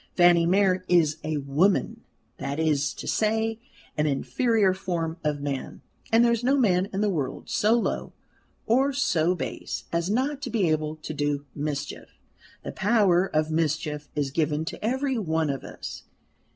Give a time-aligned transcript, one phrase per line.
[0.15, 2.01] Fanny Mere is a woman
[2.37, 3.59] that is to say,
[3.95, 5.81] an inferior form of man;
[6.11, 8.11] and there is no man in the world so low
[8.65, 12.17] or so base as not to be able to do mischief.
[12.63, 16.01] The power of mischief is given to every one of us.